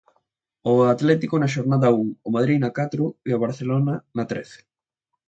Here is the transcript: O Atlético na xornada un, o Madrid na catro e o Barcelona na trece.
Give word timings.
O 0.71 0.73
Atlético 0.95 1.35
na 1.37 1.51
xornada 1.55 1.93
un, 2.01 2.07
o 2.27 2.29
Madrid 2.35 2.57
na 2.61 2.71
catro 2.79 3.03
e 3.29 3.31
o 3.33 3.41
Barcelona 3.45 3.93
na 4.17 4.23
trece. 4.31 4.59